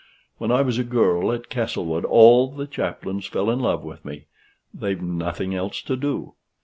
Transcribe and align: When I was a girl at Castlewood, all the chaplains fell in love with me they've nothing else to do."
When 0.39 0.51
I 0.51 0.63
was 0.63 0.79
a 0.79 0.83
girl 0.83 1.31
at 1.31 1.47
Castlewood, 1.47 2.05
all 2.05 2.47
the 2.49 2.65
chaplains 2.65 3.27
fell 3.27 3.51
in 3.51 3.59
love 3.59 3.83
with 3.83 4.03
me 4.03 4.25
they've 4.73 4.99
nothing 4.99 5.53
else 5.53 5.79
to 5.83 5.95
do." 5.95 6.33